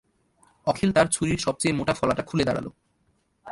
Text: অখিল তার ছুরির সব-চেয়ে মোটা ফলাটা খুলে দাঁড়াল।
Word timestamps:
অখিল 0.67 0.91
তার 0.91 1.07
ছুরির 1.07 1.37
সব-চেয়ে 1.37 1.73
মোটা 1.73 1.93
ফলাটা 1.93 2.21
খুলে 2.21 2.43
দাঁড়াল। 2.43 2.67